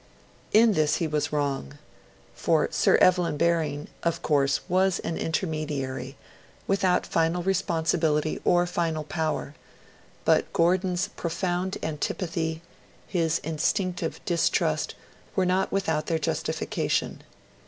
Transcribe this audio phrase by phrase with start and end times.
[0.51, 1.77] In this he was wrong;
[2.33, 6.17] for Sir Evelyn Baring, of course, was an intermediary,
[6.65, 9.53] without final responsibility or final power;
[10.25, 12.63] but Gordon's profound antipathy,
[13.05, 14.95] his instinctive distrust,
[15.35, 17.21] were not without their justification.